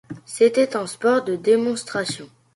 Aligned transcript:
C'était 0.25 0.75
un 0.75 0.87
sport 0.87 1.23
de 1.23 1.35
démonstration. 1.35 2.27